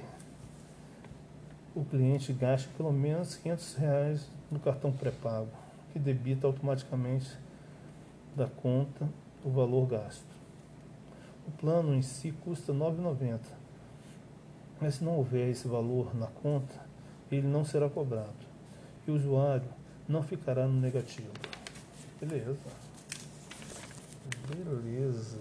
o 1.75 1.83
cliente 1.83 2.31
gaste 2.33 2.67
pelo 2.77 2.91
menos 2.91 3.35
500 3.35 3.75
reais 3.75 4.29
no 4.51 4.59
cartão 4.59 4.91
pré-pago, 4.91 5.49
que 5.91 5.99
debita 5.99 6.45
automaticamente 6.45 7.37
da 8.35 8.47
conta 8.47 9.09
o 9.43 9.49
valor 9.49 9.87
gasto. 9.87 10.33
O 11.47 11.51
plano 11.51 11.93
em 11.95 12.01
si 12.01 12.31
custa 12.43 12.71
R$ 12.71 12.79
9,90, 12.79 13.39
mas 14.79 14.95
se 14.95 15.03
não 15.03 15.17
houver 15.17 15.49
esse 15.49 15.67
valor 15.67 16.15
na 16.15 16.27
conta, 16.27 16.75
ele 17.31 17.47
não 17.47 17.65
será 17.65 17.89
cobrado 17.89 18.33
e 19.07 19.11
o 19.11 19.15
usuário 19.15 19.67
não 20.07 20.21
ficará 20.21 20.67
no 20.67 20.79
negativo. 20.79 21.31
Beleza. 22.25 22.55
Beleza. 24.47 25.39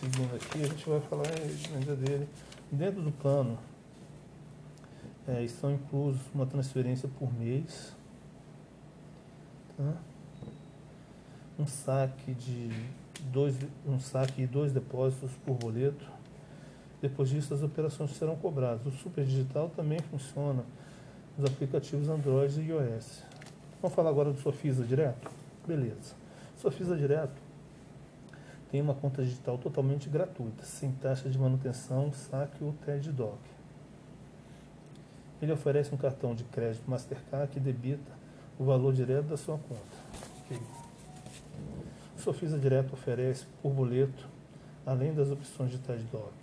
Seguindo 0.00 0.34
aqui, 0.34 0.62
a 0.64 0.66
gente 0.66 0.88
vai 0.88 1.00
falar 1.02 1.28
ainda 1.72 1.94
dele. 1.94 2.28
Dentro 2.72 3.02
do 3.02 3.12
plano, 3.12 3.56
é, 5.28 5.44
estão 5.44 5.70
inclusos 5.70 6.20
uma 6.34 6.44
transferência 6.44 7.08
por 7.20 7.32
mês, 7.32 7.94
tá? 9.76 9.94
um 11.56 11.66
saque 11.66 12.34
de 12.34 12.68
dois, 13.32 13.56
um 13.86 14.00
saque 14.00 14.42
e 14.42 14.46
dois 14.46 14.72
depósitos 14.72 15.30
por 15.44 15.54
boleto. 15.54 16.04
Depois 17.00 17.28
disso, 17.28 17.54
as 17.54 17.62
operações 17.62 18.10
serão 18.16 18.34
cobradas. 18.34 18.84
O 18.86 18.90
Super 18.90 19.24
Digital 19.24 19.70
também 19.76 20.00
funciona 20.10 20.64
nos 21.38 21.48
aplicativos 21.48 22.08
Android 22.08 22.60
e 22.60 22.64
iOS. 22.64 23.35
Vamos 23.86 23.94
falar 23.94 24.10
agora 24.10 24.32
do 24.32 24.40
Sofisa 24.40 24.84
Direto? 24.84 25.30
Beleza. 25.64 26.16
Sofisa 26.56 26.96
Direto 26.96 27.40
tem 28.68 28.82
uma 28.82 28.94
conta 28.94 29.22
digital 29.22 29.56
totalmente 29.58 30.08
gratuita, 30.08 30.64
sem 30.64 30.90
taxa 30.90 31.30
de 31.30 31.38
manutenção, 31.38 32.12
saque 32.12 32.64
ou 32.64 32.72
TED 32.84 33.12
Doc. 33.12 33.38
Ele 35.40 35.52
oferece 35.52 35.94
um 35.94 35.96
cartão 35.96 36.34
de 36.34 36.42
crédito 36.42 36.90
Mastercard 36.90 37.52
que 37.52 37.60
debita 37.60 38.10
o 38.58 38.64
valor 38.64 38.92
direto 38.92 39.26
da 39.26 39.36
sua 39.36 39.56
conta. 39.56 39.96
Okay. 40.46 40.60
Sofisa 42.16 42.58
Direto 42.58 42.92
oferece 42.92 43.46
por 43.62 43.70
boleto, 43.72 44.28
além 44.84 45.14
das 45.14 45.30
opções 45.30 45.70
de 45.70 45.78
TED 45.78 46.02
Doc. 46.10 46.34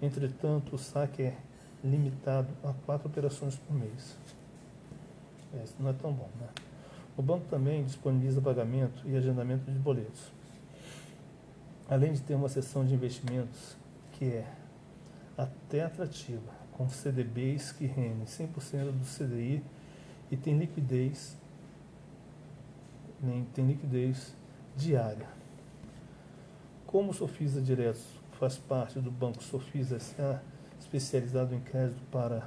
Entretanto, 0.00 0.74
o 0.74 0.78
saque 0.78 1.24
é 1.24 1.36
limitado 1.84 2.48
a 2.62 2.72
quatro 2.84 3.08
operações 3.08 3.56
por 3.56 3.74
mês. 3.74 4.16
Isso 5.64 5.74
não 5.78 5.90
é 5.90 5.92
tão 5.92 6.12
bom, 6.12 6.28
né? 6.40 6.48
O 7.16 7.22
banco 7.22 7.44
também 7.50 7.84
disponibiliza 7.84 8.40
pagamento 8.40 9.06
e 9.06 9.14
agendamento 9.16 9.70
de 9.70 9.78
boletos. 9.78 10.32
Além 11.88 12.12
de 12.12 12.22
ter 12.22 12.34
uma 12.34 12.48
seção 12.48 12.86
de 12.86 12.94
investimentos 12.94 13.76
que 14.12 14.24
é 14.24 14.46
até 15.36 15.82
atrativa, 15.82 16.52
com 16.72 16.88
CDBs 16.88 17.72
que 17.72 17.84
rendem 17.84 18.24
100% 18.24 18.92
do 18.92 19.04
CDI 19.04 19.62
e 20.30 20.36
tem 20.36 20.56
liquidez, 20.56 21.36
nem 23.20 23.44
tem 23.44 23.66
liquidez 23.66 24.34
diária. 24.74 25.28
Como 26.86 27.10
o 27.10 27.14
Sofisa 27.14 27.60
Direto 27.60 28.00
faz 28.38 28.56
parte 28.56 28.98
do 28.98 29.10
Banco 29.10 29.42
Sofisa 29.42 29.98
SA, 30.00 30.42
especializado 30.92 31.54
em 31.54 31.60
crédito 31.60 32.00
para 32.10 32.46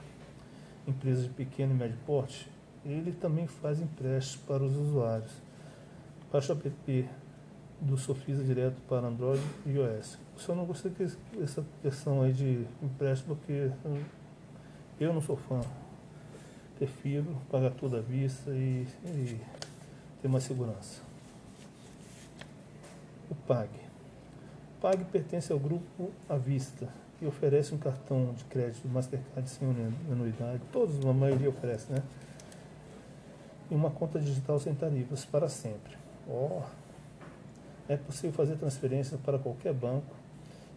empresas 0.88 1.24
de 1.24 1.30
pequeno 1.32 1.74
e 1.74 1.76
médio 1.76 1.98
porte, 2.06 2.48
ele 2.86 3.12
também 3.12 3.48
faz 3.48 3.82
empréstimos 3.82 4.46
para 4.46 4.64
os 4.64 4.76
usuários. 4.76 5.32
Baixa 6.32 6.54
o 6.54 6.58
app 6.58 7.10
do 7.82 7.98
Sofisa 7.98 8.44
direto 8.44 8.76
para 8.88 9.08
Android 9.08 9.42
e 9.66 9.72
iOS. 9.72 10.20
Só 10.38 10.54
não 10.54 10.66
gostei 10.66 10.92
dessa 11.34 11.66
questão 11.82 12.22
aí 12.22 12.32
de 12.32 12.68
empréstimo 12.84 13.36
porque 13.36 13.72
eu 15.00 15.14
não 15.14 15.22
sou 15.22 15.38
fã. 15.38 15.62
Prefiro 16.78 17.42
pagar 17.50 17.72
tudo 17.72 17.98
à 17.98 18.02
vista 18.02 18.52
e, 18.52 18.88
e 19.06 19.42
ter 20.22 20.28
mais 20.28 20.44
segurança. 20.44 21.02
O 23.30 23.36
PAG. 23.36 23.70
O 24.78 24.82
PAG 24.82 25.04
pertence 25.06 25.52
ao 25.52 25.60
grupo 25.60 26.12
à 26.30 26.38
vista 26.38 26.88
e 27.22 27.26
oferece 27.26 27.74
um 27.74 27.78
cartão 27.78 28.34
de 28.34 28.44
crédito 28.46 28.88
Mastercard 28.88 29.50
sem 29.50 29.68
anuidade. 30.12 30.62
Todos, 30.72 31.06
a 31.06 31.14
maioria 31.14 31.50
oferece, 31.50 31.92
né? 31.92 32.04
E 33.70 33.76
uma 33.76 33.90
conta 33.90 34.20
digital 34.20 34.60
sem 34.60 34.76
tarifas 34.76 35.26
para 35.26 35.48
sempre. 35.50 35.98
Oh, 36.28 36.62
é 37.88 37.96
possível 37.96 38.34
fazer 38.34 38.58
transferências 38.58 39.20
para 39.22 39.40
qualquer 39.40 39.74
banco 39.74 40.16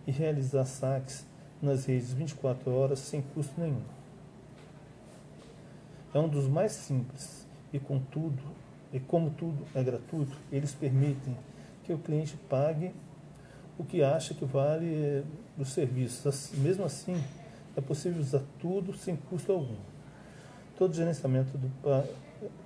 e 0.07 0.11
realizar 0.11 0.65
saques 0.65 1.27
nas 1.61 1.87
redes 1.87 2.13
24 2.13 2.71
horas 2.71 2.99
sem 2.99 3.21
custo 3.21 3.61
nenhum. 3.61 3.83
É 6.15 6.19
um 6.19 6.29
dos 6.29 6.47
mais 6.47 6.73
simples 6.73 7.47
e 7.73 7.79
contudo, 7.79 8.43
e 8.93 8.99
como 8.99 9.31
tudo 9.31 9.67
é 9.75 9.83
gratuito, 9.83 10.37
eles 10.51 10.75
permitem 10.75 11.37
que 11.85 11.93
o 11.93 11.99
cliente 11.99 12.37
pague 12.49 12.95
o 13.79 13.85
que 13.85 14.03
acha 14.03 14.35
que 14.35 14.45
vale 14.45 15.25
dos 15.57 15.69
serviços. 15.69 16.51
Mesmo 16.55 16.85
assim, 16.85 17.23
é 17.77 17.81
possível 17.81 18.21
usar 18.21 18.43
tudo 18.61 18.97
sem 18.97 19.17
custo 19.17 19.53
algum. 19.53 19.77
Todo 20.77 20.95
gerenciamento 20.95 21.57
do, 21.57 21.71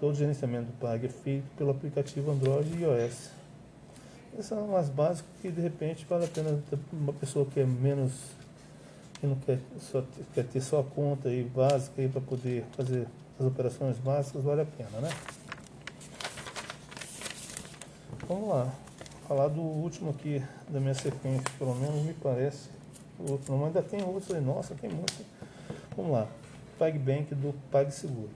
todo 0.00 0.14
gerenciamento 0.14 0.66
do 0.66 0.78
PAG 0.78 1.06
é 1.06 1.08
feito 1.08 1.44
pelo 1.56 1.70
aplicativo 1.70 2.30
Android 2.30 2.68
e 2.74 2.82
iOS 2.82 3.42
essas 4.34 4.46
são 4.46 4.76
as 4.76 4.88
básicas 4.88 5.30
que 5.40 5.50
de 5.50 5.60
repente 5.60 6.06
vale 6.08 6.24
a 6.24 6.28
pena 6.28 6.58
uma 6.92 7.12
pessoa 7.12 7.44
que 7.44 7.60
é 7.60 7.66
menos, 7.66 8.12
que 9.20 9.26
não 9.26 9.36
quer, 9.36 9.58
só, 9.78 10.02
quer 10.34 10.44
ter 10.44 10.60
só 10.60 10.80
a 10.80 10.84
conta 10.84 11.28
aí 11.28 11.44
básica 11.44 12.08
para 12.08 12.20
poder 12.20 12.64
fazer 12.74 13.06
as 13.38 13.44
operações 13.44 13.98
básicas, 13.98 14.42
vale 14.42 14.62
a 14.62 14.64
pena, 14.64 15.00
né? 15.00 15.10
Vamos 18.26 18.48
lá. 18.48 18.72
Falar 19.32 19.48
do 19.48 19.62
último 19.62 20.10
aqui 20.10 20.42
da 20.68 20.78
minha 20.78 20.92
sequência, 20.92 21.42
pelo 21.58 21.74
menos 21.74 22.04
me 22.04 22.12
parece. 22.12 22.68
O 23.18 23.32
outro, 23.32 23.56
mas 23.56 23.68
ainda 23.68 23.82
tem 23.82 24.02
outros 24.02 24.30
aí. 24.30 24.42
Nossa, 24.42 24.74
tem 24.74 24.90
muitos. 24.90 25.22
Vamos 25.96 26.12
lá. 26.12 26.28
PagBank 26.78 27.34
do 27.34 27.54
PagSeguro. 27.70 28.28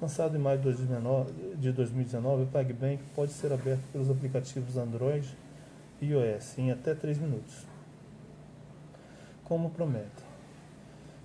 Lançado 0.00 0.34
em 0.34 0.40
maio 0.40 0.58
de 0.58 1.72
2019, 1.72 2.42
o 2.44 2.46
PagBank 2.46 3.02
pode 3.14 3.32
ser 3.32 3.52
aberto 3.52 3.82
pelos 3.92 4.10
aplicativos 4.10 4.78
Android 4.78 5.28
e 6.00 6.06
iOS 6.06 6.56
em 6.56 6.72
até 6.72 6.94
3 6.94 7.18
minutos. 7.18 7.66
Como 9.44 9.68
promete. 9.68 10.24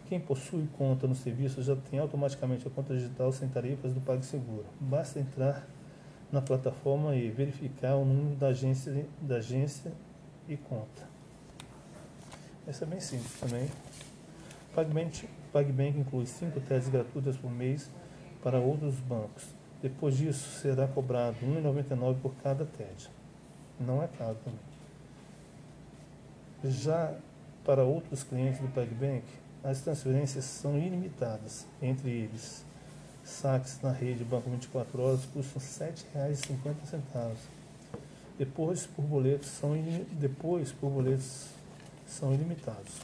Quem 0.10 0.20
possui 0.20 0.68
conta 0.78 1.08
no 1.08 1.16
serviço 1.16 1.64
já 1.64 1.78
tem 1.90 2.00
automaticamente 2.00 2.68
a 2.68 2.70
conta 2.70 2.94
digital 2.94 3.32
sem 3.32 3.48
tarifas 3.48 3.94
do 3.94 4.02
PagSeguro. 4.02 4.66
Basta 4.78 5.22
entrar 5.22 5.66
na 6.32 6.42
plataforma 6.42 7.16
e 7.16 7.30
verificar 7.30 7.96
o 7.96 8.06
número 8.06 8.36
da 8.36 8.48
agência, 8.48 9.06
da 9.22 9.36
agência 9.36 9.92
e 10.48 10.56
conta. 10.56 11.08
Essa 12.68 12.84
é 12.86 12.88
bem 12.88 13.00
simples 13.00 13.40
também. 13.40 13.68
PagBank, 14.76 15.28
PagBank 15.52 16.00
inclui 16.00 16.26
5 16.26 16.60
testes 16.62 16.90
gratuitas 16.90 17.36
por 17.36 17.52
mês 17.52 17.90
para 18.44 18.60
outros 18.60 18.96
bancos. 19.00 19.44
Depois 19.82 20.18
disso, 20.18 20.60
será 20.60 20.88
cobrado 20.88 21.38
R$ 21.42 21.62
1,99 21.62 22.20
por 22.22 22.36
cada 22.44 22.66
TED. 22.66 23.10
Não 23.80 24.04
é 24.04 24.08
caro 24.08 24.38
também. 24.44 24.60
Já 26.64 27.16
para 27.64 27.84
outros 27.84 28.24
clientes 28.24 28.60
do 28.60 28.68
PagBank, 28.68 29.24
as 29.64 29.82
transferências 29.82 30.46
são 30.46 30.78
ilimitadas. 30.78 31.66
Entre 31.82 32.10
eles, 32.10 32.66
saques 33.30 33.80
na 33.82 33.92
rede 33.92 34.24
Banco 34.24 34.50
24 34.50 35.02
Horas 35.02 35.26
custam 35.26 35.62
R$ 35.62 35.94
7,50. 35.94 37.36
Depois, 38.38 38.86
por 38.86 39.04
boletos 39.04 39.50
são, 39.50 39.74
depois, 40.14 40.72
por 40.72 40.90
boletos 40.90 41.48
são 42.08 42.34
ilimitados. 42.34 43.02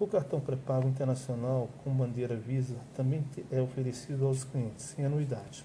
O 0.00 0.06
cartão 0.06 0.40
pré-pago 0.40 0.88
internacional 0.88 1.68
com 1.84 1.90
bandeira 1.90 2.34
Visa 2.34 2.76
também 2.96 3.24
é 3.50 3.60
oferecido 3.60 4.26
aos 4.26 4.42
clientes 4.42 4.86
sem 4.86 5.04
anuidade. 5.04 5.64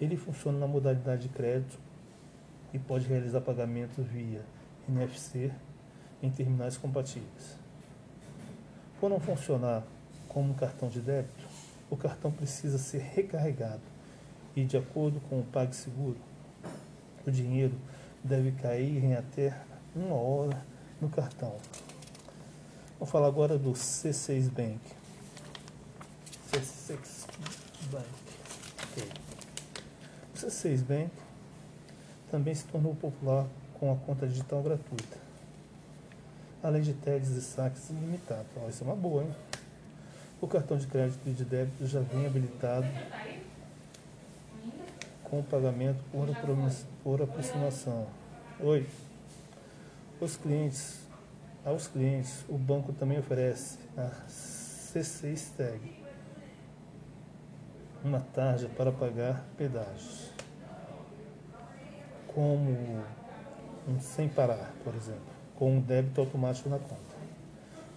Ele 0.00 0.16
funciona 0.16 0.58
na 0.58 0.66
modalidade 0.66 1.22
de 1.22 1.28
crédito 1.28 1.78
e 2.74 2.78
pode 2.78 3.06
realizar 3.06 3.40
pagamentos 3.40 4.04
via 4.06 4.42
NFC 4.88 5.50
em 6.22 6.30
terminais 6.30 6.76
compatíveis. 6.76 7.56
Por 9.00 9.08
não 9.08 9.20
funcionar 9.20 9.82
como 10.28 10.54
cartão 10.54 10.88
de 10.88 11.00
débito, 11.00 11.47
o 11.90 11.96
cartão 11.96 12.30
precisa 12.30 12.78
ser 12.78 12.98
recarregado 12.98 13.82
e, 14.54 14.64
de 14.64 14.76
acordo 14.76 15.20
com 15.28 15.40
o 15.40 15.44
PagSeguro, 15.44 16.18
o 17.26 17.30
dinheiro 17.30 17.74
deve 18.22 18.52
cair 18.52 19.04
em 19.04 19.14
até 19.14 19.56
uma 19.94 20.14
hora 20.14 20.62
no 21.00 21.08
cartão. 21.08 21.56
Vamos 22.98 23.10
falar 23.10 23.28
agora 23.28 23.56
do 23.56 23.72
C6 23.72 24.50
Bank. 24.50 24.80
C6 26.50 26.98
Bank. 27.90 28.06
Okay. 28.92 29.08
O 30.34 30.38
C6 30.38 30.82
Bank 30.82 31.10
também 32.30 32.54
se 32.54 32.64
tornou 32.64 32.94
popular 32.94 33.46
com 33.78 33.92
a 33.92 33.96
conta 33.96 34.26
digital 34.26 34.62
gratuita, 34.62 35.16
além 36.62 36.82
de 36.82 36.92
TEDs 36.92 37.30
e 37.30 37.40
saques 37.40 37.90
ilimitados. 37.90 38.46
Então, 38.50 38.68
isso 38.68 38.82
é 38.82 38.86
uma 38.86 38.96
boa, 38.96 39.22
hein? 39.22 39.34
O 40.40 40.46
cartão 40.46 40.76
de 40.76 40.86
crédito 40.86 41.20
e 41.26 41.32
de 41.32 41.44
débito 41.44 41.86
já 41.86 42.00
vem 42.00 42.26
habilitado 42.26 42.86
com 45.24 45.42
pagamento 45.42 46.02
por, 46.12 46.28
por 47.02 47.22
aproximação. 47.22 48.06
Oi. 48.60 48.86
Os 50.20 50.36
clientes 50.36 51.08
aos 51.64 51.86
clientes, 51.86 52.44
o 52.48 52.56
banco 52.56 52.92
também 52.92 53.18
oferece 53.18 53.78
a 53.96 54.08
C6 54.28 55.56
Tag, 55.56 55.80
uma 58.02 58.20
tarja 58.20 58.68
para 58.68 58.90
pagar 58.90 59.44
pedágios, 59.56 60.30
como 62.28 62.70
um 63.86 64.00
sem 64.00 64.28
parar, 64.28 64.72
por 64.82 64.94
exemplo, 64.94 65.20
com 65.56 65.76
um 65.76 65.80
débito 65.80 66.20
automático 66.20 66.68
na 66.68 66.78
conta. 66.78 67.18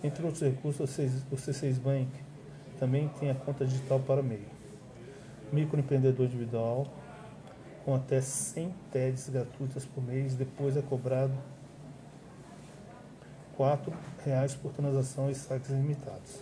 Entre 0.04 0.26
outros 0.26 0.42
recursos, 0.42 1.00
o 1.32 1.36
C6 1.36 1.80
Bank 1.80 2.10
também 2.82 3.08
tem 3.20 3.30
a 3.30 3.36
conta 3.36 3.63
digital 3.63 4.00
para 4.00 4.24
meio. 4.24 4.48
Microempreendedor 5.54 6.26
individual, 6.26 6.88
com 7.86 7.94
até 7.94 8.20
100 8.20 8.74
TEDs 8.91 9.30
gratuitas 9.30 9.86
por 9.86 10.04
mês, 10.04 10.34
depois 10.34 10.76
é 10.76 10.82
cobrado 10.82 11.32
R$ 13.56 13.94
reais 14.26 14.56
por 14.56 14.74
transação 14.74 15.30
e 15.30 15.36
saques 15.36 15.70
limitados. 15.70 16.41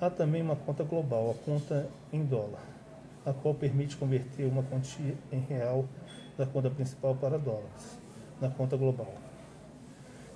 Há 0.00 0.08
também 0.08 0.40
uma 0.40 0.56
conta 0.56 0.82
global, 0.82 1.32
a 1.32 1.44
conta 1.44 1.90
em 2.10 2.24
dólar, 2.24 2.64
a 3.26 3.32
qual 3.34 3.54
permite 3.54 3.98
converter 3.98 4.46
uma 4.46 4.62
quantia 4.62 5.14
em 5.30 5.40
real 5.40 5.84
da 6.38 6.46
conta 6.46 6.70
principal 6.70 7.14
para 7.14 7.38
dólares, 7.38 8.00
na 8.40 8.48
conta 8.48 8.74
global. 8.78 9.12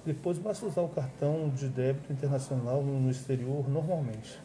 Depois 0.06 0.38
basta 0.38 0.64
usar 0.64 0.82
o 0.82 0.88
cartão 0.88 1.48
de 1.48 1.66
débito 1.66 2.12
internacional 2.12 2.80
no 2.80 3.10
exterior 3.10 3.68
normalmente. 3.68 4.38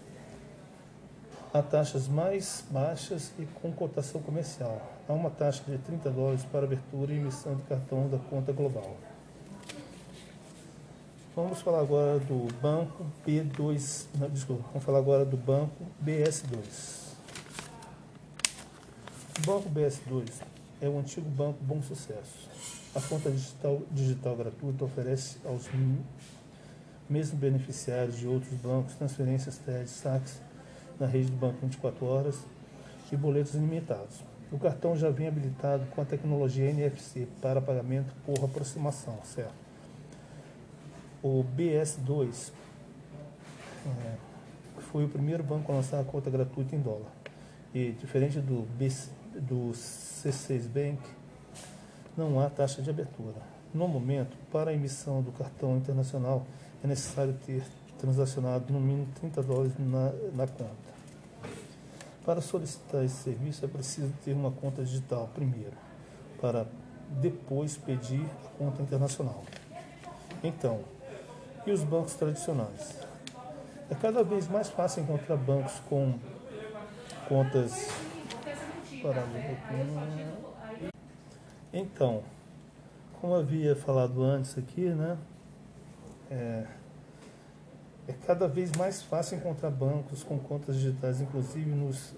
Há 1.53 1.61
taxas 1.61 2.07
mais 2.07 2.65
baixas 2.71 3.31
e 3.37 3.45
com 3.45 3.71
cotação 3.71 4.23
comercial. 4.23 4.81
Há 5.07 5.13
uma 5.13 5.29
taxa 5.29 5.63
de 5.67 5.77
30 5.77 6.09
dólares 6.09 6.43
para 6.45 6.65
abertura 6.65 7.13
e 7.13 7.17
emissão 7.17 7.55
de 7.55 7.61
cartão 7.63 8.09
da 8.09 8.17
conta 8.17 8.51
global. 8.51 8.97
Vamos 11.35 11.61
falar 11.61 11.81
agora 11.81 12.17
do 12.17 12.51
banco 12.59 13.05
B2, 13.25 14.07
não, 14.19 14.29
desculpa, 14.29 14.63
vamos 14.69 14.83
falar 14.83 14.97
agora 14.97 15.23
do 15.23 15.37
banco 15.37 15.85
BS2. 16.03 17.11
O 19.37 19.45
banco 19.45 19.69
BS2 19.69 20.41
é 20.81 20.89
o 20.89 20.97
antigo 20.97 21.29
banco 21.29 21.59
Bom 21.61 21.83
Sucesso. 21.83 22.80
A 22.93 22.99
conta 22.99 23.31
digital, 23.31 23.81
digital 23.89 24.35
gratuita 24.35 24.83
oferece 24.83 25.37
aos 25.45 25.69
mesmo 27.09 27.37
beneficiários 27.37 28.17
de 28.17 28.27
outros 28.27 28.53
bancos, 28.59 28.95
transferências, 28.95 29.57
TED, 29.57 29.89
saques 29.89 30.41
na 30.99 31.07
rede 31.07 31.31
do 31.31 31.37
banco 31.37 31.57
24 31.61 32.05
horas 32.05 32.35
e 33.09 33.15
boletos 33.15 33.53
ilimitados. 33.53 34.21
O 34.51 34.59
cartão 34.59 34.97
já 34.97 35.09
vem 35.09 35.27
habilitado 35.27 35.85
com 35.95 36.01
a 36.01 36.05
tecnologia 36.05 36.69
NFC 36.69 37.27
para 37.41 37.61
pagamento 37.61 38.13
por 38.25 38.43
aproximação, 38.43 39.17
certo? 39.23 39.53
O 41.23 41.45
BS2 41.55 42.51
é, 43.85 44.15
foi 44.91 45.05
o 45.05 45.07
primeiro 45.07 45.43
banco 45.43 45.71
a 45.71 45.75
lançar 45.75 46.01
a 46.01 46.03
conta 46.03 46.29
gratuita 46.29 46.75
em 46.75 46.79
dólar. 46.79 47.11
E, 47.73 47.91
diferente 47.93 48.39
do, 48.39 48.67
BC, 48.77 49.09
do 49.35 49.71
C6 49.71 50.67
Bank, 50.67 50.99
não 52.17 52.39
há 52.39 52.49
taxa 52.49 52.81
de 52.81 52.89
abertura. 52.89 53.37
No 53.73 53.87
momento, 53.87 54.35
para 54.51 54.71
a 54.71 54.73
emissão 54.73 55.21
do 55.21 55.31
cartão 55.31 55.77
internacional, 55.77 56.45
é 56.83 56.87
necessário 56.87 57.33
ter 57.45 57.63
transacionado 57.97 58.73
no 58.73 58.79
mínimo 58.79 59.07
30 59.19 59.43
dólares 59.43 59.73
na, 59.77 60.11
na 60.33 60.47
conta. 60.47 60.91
Para 62.25 62.41
solicitar 62.41 63.03
esse 63.03 63.15
serviço, 63.15 63.63
é 63.63 63.67
preciso 63.67 64.11
ter 64.23 64.33
uma 64.33 64.51
conta 64.51 64.83
digital 64.83 65.29
primeiro, 65.33 65.73
para 66.39 66.65
depois 67.09 67.77
pedir 67.77 68.25
a 68.45 68.49
conta 68.57 68.81
internacional. 68.81 69.43
Então, 70.43 70.81
e 71.65 71.71
os 71.71 71.83
bancos 71.83 72.13
tradicionais? 72.15 72.97
É 73.89 73.95
cada 73.95 74.23
vez 74.23 74.47
mais 74.47 74.69
fácil 74.69 75.03
encontrar 75.03 75.37
bancos 75.37 75.79
com 75.89 76.17
contas. 77.27 77.89
Então, 81.73 82.23
como 83.19 83.33
havia 83.33 83.75
falado 83.75 84.23
antes 84.23 84.57
aqui, 84.57 84.89
né? 84.89 85.17
É, 86.29 86.65
é 88.07 88.13
cada 88.25 88.47
vez 88.47 88.71
mais 88.73 89.01
fácil 89.01 89.37
encontrar 89.37 89.69
bancos 89.69 90.23
com 90.23 90.37
contas 90.37 90.75
digitais, 90.75 91.21
inclusive 91.21 91.69
nos, 91.69 92.13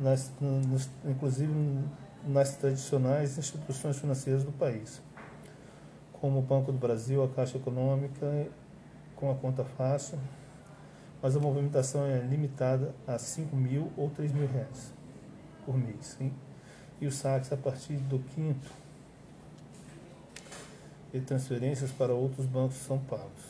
nas, 0.00 0.32
nos, 0.40 0.88
inclusive 1.04 1.52
nas 2.26 2.56
tradicionais 2.56 3.38
instituições 3.38 3.98
financeiras 3.98 4.42
do 4.42 4.52
país, 4.52 5.00
como 6.20 6.38
o 6.38 6.42
Banco 6.42 6.72
do 6.72 6.78
Brasil, 6.78 7.22
a 7.22 7.28
Caixa 7.28 7.58
Econômica 7.58 8.48
com 9.14 9.30
a 9.30 9.34
conta 9.34 9.64
fácil, 9.64 10.18
mas 11.22 11.36
a 11.36 11.40
movimentação 11.40 12.04
é 12.06 12.18
limitada 12.18 12.94
a 13.06 13.18
5 13.18 13.54
mil 13.54 13.92
ou 13.96 14.10
3 14.10 14.32
mil 14.32 14.46
reais 14.48 14.92
por 15.64 15.76
mês. 15.76 16.16
Hein? 16.20 16.32
E 17.04 17.06
os 17.06 17.16
saques 17.16 17.52
a 17.52 17.56
partir 17.56 17.98
do 17.98 18.18
quinto 18.18 18.70
e 21.12 21.20
transferências 21.20 21.90
para 21.90 22.14
outros 22.14 22.46
bancos 22.46 22.78
são 22.78 22.98
pagos. 22.98 23.44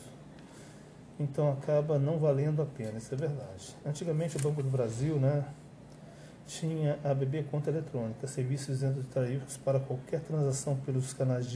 Então 1.17 1.49
acaba 1.53 1.97
não 1.97 2.19
valendo 2.19 2.61
a 2.61 2.65
pena, 2.65 2.97
isso 2.97 3.13
é 3.13 3.17
verdade. 3.17 3.73
Antigamente 3.85 4.35
o 4.35 4.41
Banco 4.41 4.61
do 4.61 4.69
Brasil 4.69 5.15
né, 5.15 5.45
tinha 6.45 6.99
a 7.01 7.13
BB 7.13 7.43
Conta 7.43 7.69
Eletrônica, 7.69 8.27
serviços 8.27 8.67
isentos 8.67 9.05
de 9.05 9.09
tarifas 9.09 9.55
para 9.55 9.79
qualquer 9.79 10.19
transação 10.19 10.75
pelos 10.75 11.13
canais 11.13 11.47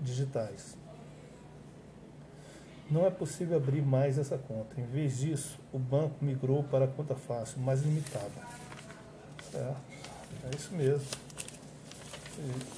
digitais 0.00 0.74
não 2.90 3.06
é 3.06 3.10
possível 3.10 3.56
abrir 3.56 3.80
mais 3.80 4.18
essa 4.18 4.36
conta. 4.36 4.78
Em 4.78 4.84
vez 4.84 5.18
disso, 5.18 5.58
o 5.72 5.78
banco 5.78 6.16
migrou 6.20 6.62
para 6.62 6.84
a 6.84 6.88
conta 6.88 7.14
fácil, 7.14 7.58
mais 7.60 7.82
limitada. 7.82 8.30
É 9.54 10.56
isso 10.56 10.74
mesmo. 10.74 11.06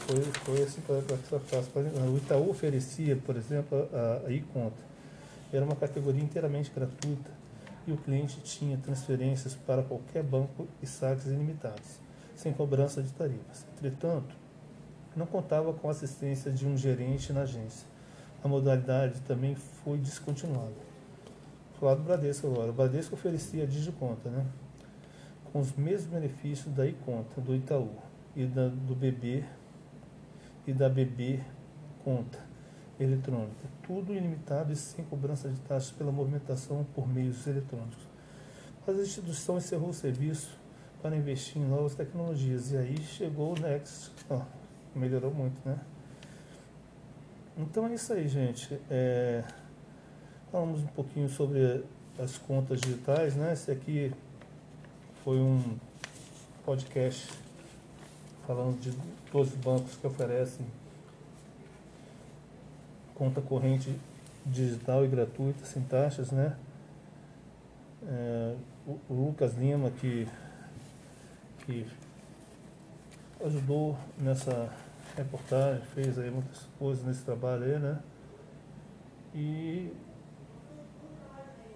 Foi, 0.07 0.23
foi 0.45 0.63
assim 0.63 0.81
para 0.83 0.97
essa 0.97 1.39
fácil. 1.41 1.73
O 2.13 2.17
Itaú 2.17 2.51
oferecia, 2.51 3.17
por 3.17 3.37
exemplo, 3.37 3.89
a, 3.93 4.27
a 4.27 4.33
e-conta. 4.33 4.83
Era 5.53 5.65
uma 5.65 5.77
categoria 5.77 6.23
inteiramente 6.23 6.71
gratuita 6.75 7.31
e 7.87 7.93
o 7.93 7.97
cliente 7.97 8.41
tinha 8.41 8.77
transferências 8.79 9.55
para 9.55 9.83
qualquer 9.83 10.23
banco 10.23 10.67
e 10.83 10.87
saques 10.87 11.27
ilimitados, 11.27 12.01
sem 12.35 12.53
cobrança 12.53 13.03
de 13.03 13.11
tarifas. 13.13 13.65
Entretanto, 13.77 14.35
não 15.15 15.27
contava 15.27 15.73
com 15.73 15.89
a 15.89 15.91
assistência 15.93 16.51
de 16.51 16.67
um 16.67 16.77
gerente 16.77 17.33
na 17.33 17.43
agência 17.43 17.95
a 18.45 18.49
modalidade 18.49 19.23
também 19.23 19.55
foi 19.55 19.97
descontinuada. 19.97 20.75
Falar 21.81 21.95
do 21.95 22.03
Bradesco 22.03 22.47
agora. 22.47 22.71
O 22.71 22.75
Bradesco 22.75 23.15
oferecia 23.15 23.63
a 23.63 23.67
Digiconta, 23.67 24.29
né? 24.29 24.45
Com 25.51 25.61
os 25.61 25.73
mesmos 25.73 26.13
benefícios 26.13 26.73
da 26.75 26.87
iConta, 26.87 27.41
do 27.41 27.55
Itaú, 27.55 27.89
e 28.37 28.47
da, 28.47 28.69
do 28.69 28.95
BB 28.95 29.45
e 30.67 30.73
da 30.73 30.89
BB 30.89 31.41
Conta 32.03 32.39
eletrônica. 33.01 33.67
Tudo 33.87 34.13
ilimitado 34.13 34.73
e 34.73 34.77
sem 34.77 35.05
cobrança 35.05 35.49
de 35.49 35.59
taxas 35.61 35.91
pela 35.91 36.13
movimentação 36.13 36.85
por 36.95 37.09
meios 37.09 37.47
eletrônicos. 37.47 38.07
Mas 38.87 38.99
a 38.99 39.03
instituição 39.03 39.57
encerrou 39.57 39.89
o 39.89 39.95
serviço 39.95 40.59
para 41.01 41.17
investir 41.17 41.61
em 41.61 41.65
novas 41.67 41.95
tecnologias. 41.95 42.73
E 42.73 42.77
aí 42.77 42.99
chegou 42.99 43.57
o 43.57 43.61
Next. 43.61 44.13
Melhorou 44.95 45.33
muito, 45.33 45.57
né? 45.67 45.79
Então 47.57 47.87
é 47.87 47.95
isso 47.95 48.13
aí, 48.13 48.29
gente. 48.29 48.79
É, 48.91 49.43
falamos 50.53 50.83
um 50.83 50.87
pouquinho 50.89 51.29
sobre 51.29 51.85
as 52.19 52.37
contas 52.39 52.81
digitais, 52.81 53.35
né? 53.35 53.53
Esse 53.53 53.71
aqui 53.71 54.13
foi 55.25 55.39
um 55.39 55.77
podcast 56.65 57.44
falando 58.47 58.81
de 58.81 58.93
12 59.33 59.57
bancos 59.57 59.97
que 59.97 60.07
oferecem 60.07 60.67
conta 63.15 63.41
corrente 63.41 63.95
digital 64.45 65.05
e 65.05 65.09
gratuita, 65.09 65.65
sem 65.65 65.83
taxas, 65.83 66.31
né? 66.31 66.57
É, 68.07 68.55
o, 68.87 68.99
o 69.09 69.27
Lucas 69.27 69.55
Lima 69.55 69.91
que, 69.91 70.29
que 71.61 71.87
ajudou 73.45 73.97
nessa 74.19 74.69
reportagem, 75.17 75.83
fez 75.95 76.19
aí 76.19 76.31
muitas 76.31 76.67
coisas 76.79 77.05
nesse 77.05 77.23
trabalho 77.23 77.65
aí, 77.65 77.79
né? 77.79 77.99
E 79.35 79.93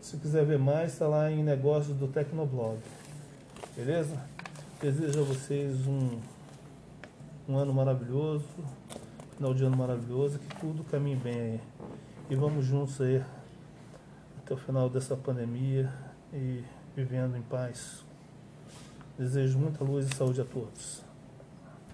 se 0.01 0.17
quiser 0.17 0.45
ver 0.45 0.59
mais, 0.59 0.93
está 0.93 1.07
lá 1.07 1.31
em 1.31 1.43
negócios 1.43 1.97
do 1.97 2.09
Tecnoblog. 2.09 2.79
Beleza? 3.77 4.17
Desejo 4.81 5.21
a 5.21 5.25
vocês 5.25 5.87
um, 5.87 6.19
um 7.49 7.57
ano 7.57 7.73
maravilhoso, 7.73 8.45
final 9.37 9.55
de 9.55 9.65
ano 9.65 9.75
maravilhoso, 9.75 10.39
que 10.39 10.57
tudo 10.57 10.85
caminhe 10.85 11.17
bem 11.17 11.41
aí. 11.41 11.61
E 12.29 12.37
vamos 12.37 12.67
juntos 12.67 13.01
aí 13.01 13.25
até 14.39 14.53
o 14.53 14.57
final 14.59 14.91
dessa 14.91 15.17
pandemia 15.17 15.91
e 16.31 16.63
vivendo 16.95 17.39
em 17.39 17.43
paz. 17.43 18.05
Desejo 19.19 19.59
muita 19.59 19.83
luz 19.83 20.07
e 20.07 20.15
saúde 20.15 20.43
a 20.43 20.45
todos. 20.45 21.08